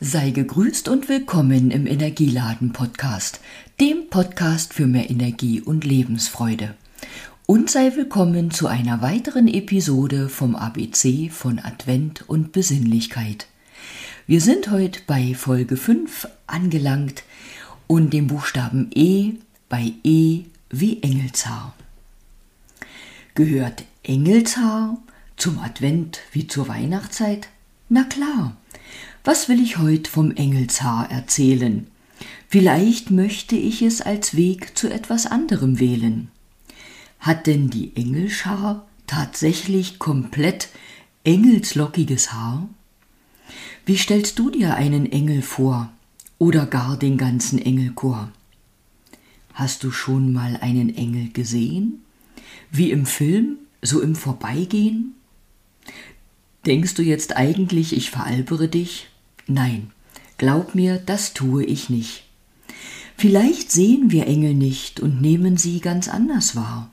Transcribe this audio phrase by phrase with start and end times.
[0.00, 3.40] Sei gegrüßt und willkommen im Energieladen Podcast,
[3.80, 6.76] dem Podcast für mehr Energie und Lebensfreude.
[7.46, 13.48] Und sei willkommen zu einer weiteren Episode vom ABC von Advent und Besinnlichkeit.
[14.28, 17.24] Wir sind heute bei Folge 5 angelangt
[17.88, 19.32] und dem Buchstaben E
[19.68, 21.74] bei E wie Engelshaar.
[23.34, 24.96] Gehört Engelshaar
[25.36, 27.48] zum Advent wie zur Weihnachtszeit?
[27.88, 28.56] Na klar.
[29.28, 31.86] Was will ich heute vom Engelshaar erzählen?
[32.48, 36.30] Vielleicht möchte ich es als Weg zu etwas anderem wählen.
[37.20, 40.70] Hat denn die Engelschar tatsächlich komplett
[41.24, 42.70] engelslockiges Haar?
[43.84, 45.92] Wie stellst du dir einen Engel vor
[46.38, 48.32] oder gar den ganzen Engelchor?
[49.52, 52.02] Hast du schon mal einen Engel gesehen?
[52.70, 55.16] Wie im Film, so im Vorbeigehen?
[56.64, 59.08] Denkst du jetzt eigentlich, ich veralbere dich?
[59.48, 59.90] Nein,
[60.36, 62.24] glaub mir, das tue ich nicht.
[63.16, 66.92] Vielleicht sehen wir Engel nicht und nehmen sie ganz anders wahr.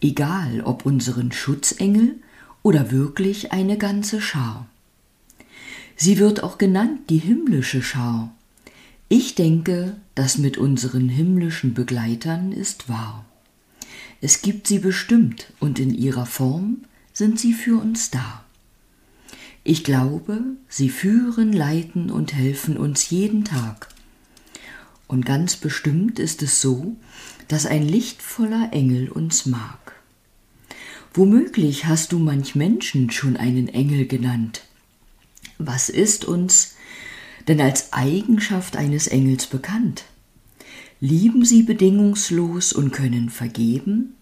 [0.00, 2.16] Egal ob unseren Schutzengel
[2.62, 4.66] oder wirklich eine ganze Schar.
[5.94, 8.34] Sie wird auch genannt die himmlische Schar.
[9.08, 13.26] Ich denke, das mit unseren himmlischen Begleitern ist wahr.
[14.22, 16.78] Es gibt sie bestimmt und in ihrer Form
[17.12, 18.43] sind sie für uns da.
[19.66, 23.88] Ich glaube, sie führen, leiten und helfen uns jeden Tag.
[25.06, 26.96] Und ganz bestimmt ist es so,
[27.48, 29.94] dass ein lichtvoller Engel uns mag.
[31.14, 34.64] Womöglich hast du manch Menschen schon einen Engel genannt.
[35.56, 36.74] Was ist uns
[37.48, 40.04] denn als Eigenschaft eines Engels bekannt?
[41.00, 44.14] Lieben sie bedingungslos und können vergeben?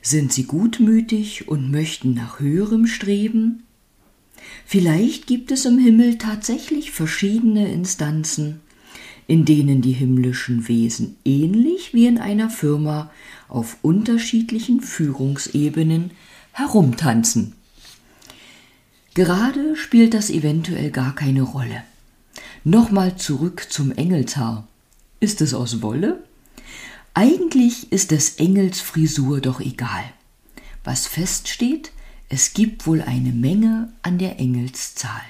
[0.00, 3.62] Sind sie gutmütig und möchten nach höherem streben?
[4.66, 8.60] Vielleicht gibt es im Himmel tatsächlich verschiedene Instanzen,
[9.26, 13.10] in denen die himmlischen Wesen ähnlich wie in einer Firma
[13.48, 16.10] auf unterschiedlichen Führungsebenen
[16.52, 17.54] herumtanzen.
[19.14, 21.82] Gerade spielt das eventuell gar keine Rolle.
[22.64, 24.66] Nochmal zurück zum Engelshaar.
[25.20, 26.24] Ist es aus Wolle?
[27.14, 30.04] Eigentlich ist des Engels Frisur doch egal.
[30.82, 31.92] Was feststeht,
[32.32, 35.20] es gibt wohl eine Menge an der Engelszahl.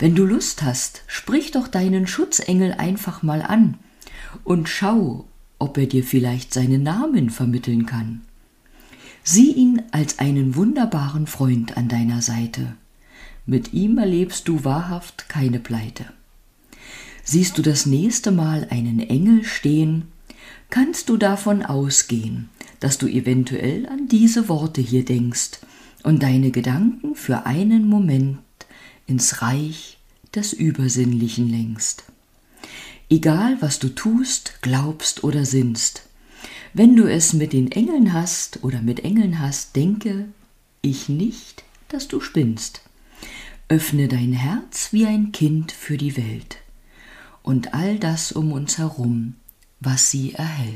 [0.00, 3.78] Wenn du Lust hast, sprich doch deinen Schutzengel einfach mal an
[4.42, 5.28] und schau,
[5.60, 8.22] ob er dir vielleicht seinen Namen vermitteln kann.
[9.22, 12.74] Sieh ihn als einen wunderbaren Freund an deiner Seite.
[13.46, 16.06] Mit ihm erlebst du wahrhaft keine Pleite.
[17.22, 20.08] Siehst du das nächste Mal einen Engel stehen,
[20.68, 22.48] kannst du davon ausgehen,
[22.80, 25.60] dass du eventuell an diese Worte hier denkst
[26.02, 28.38] und deine Gedanken für einen Moment
[29.06, 29.98] ins Reich
[30.34, 32.04] des Übersinnlichen lenkst.
[33.10, 36.08] Egal, was du tust, glaubst oder sinnst,
[36.74, 40.28] wenn du es mit den Engeln hast oder mit Engeln hast, denke
[40.80, 42.80] ich nicht, dass du spinnst.
[43.68, 46.58] Öffne dein Herz wie ein Kind für die Welt
[47.42, 49.34] und all das um uns herum,
[49.80, 50.70] was sie erhält.